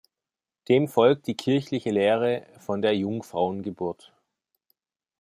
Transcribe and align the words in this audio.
Dem 0.67 0.87
folgt 0.87 1.27
die 1.27 1.35
kirchliche 1.35 1.91
Lehre 1.91 2.47
von 2.57 2.81
der 2.81 2.97
Jungfrauengeburt. 2.97 4.11